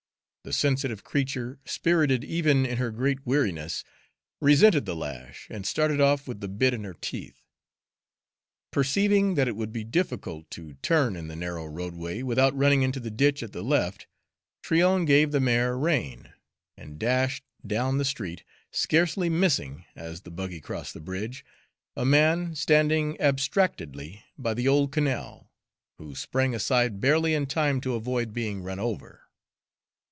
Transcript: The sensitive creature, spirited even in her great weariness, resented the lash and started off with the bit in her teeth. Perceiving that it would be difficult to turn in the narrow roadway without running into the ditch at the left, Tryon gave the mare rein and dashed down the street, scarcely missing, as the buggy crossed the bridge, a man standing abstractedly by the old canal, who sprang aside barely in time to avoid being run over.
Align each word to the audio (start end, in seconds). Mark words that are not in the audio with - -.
The 0.43 0.53
sensitive 0.53 1.03
creature, 1.03 1.59
spirited 1.65 2.23
even 2.23 2.65
in 2.65 2.77
her 2.79 2.89
great 2.89 3.19
weariness, 3.27 3.83
resented 4.41 4.85
the 4.87 4.95
lash 4.95 5.45
and 5.51 5.67
started 5.67 6.01
off 6.01 6.27
with 6.27 6.39
the 6.41 6.47
bit 6.47 6.73
in 6.73 6.83
her 6.83 6.95
teeth. 6.99 7.43
Perceiving 8.71 9.35
that 9.35 9.47
it 9.47 9.55
would 9.55 9.71
be 9.71 9.83
difficult 9.83 10.49
to 10.49 10.73
turn 10.81 11.15
in 11.15 11.27
the 11.27 11.35
narrow 11.35 11.67
roadway 11.67 12.23
without 12.23 12.57
running 12.57 12.81
into 12.81 12.99
the 12.99 13.11
ditch 13.11 13.43
at 13.43 13.51
the 13.51 13.61
left, 13.63 14.07
Tryon 14.63 15.05
gave 15.05 15.31
the 15.31 15.39
mare 15.39 15.77
rein 15.77 16.33
and 16.75 16.97
dashed 16.97 17.43
down 17.65 17.99
the 17.99 18.03
street, 18.03 18.43
scarcely 18.71 19.29
missing, 19.29 19.85
as 19.95 20.21
the 20.21 20.31
buggy 20.31 20.59
crossed 20.59 20.95
the 20.95 20.99
bridge, 20.99 21.45
a 21.95 22.03
man 22.03 22.55
standing 22.55 23.15
abstractedly 23.21 24.23
by 24.39 24.55
the 24.55 24.67
old 24.67 24.91
canal, 24.91 25.51
who 25.99 26.15
sprang 26.15 26.55
aside 26.55 26.99
barely 26.99 27.35
in 27.35 27.45
time 27.45 27.79
to 27.79 27.93
avoid 27.93 28.33
being 28.33 28.63
run 28.63 28.79
over. 28.79 29.19